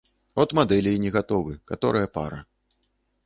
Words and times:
От 0.43 0.53
мадэлі 0.59 0.93
і 0.95 1.01
не 1.03 1.11
гатовы, 1.17 1.53
каторая 1.73 2.05
пара. 2.17 2.39